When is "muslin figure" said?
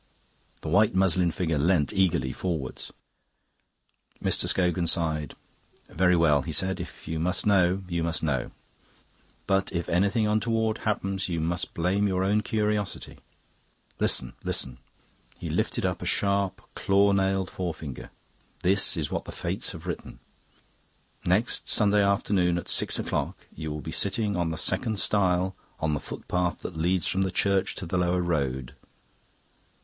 0.95-1.59